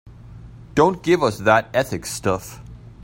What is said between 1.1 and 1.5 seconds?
us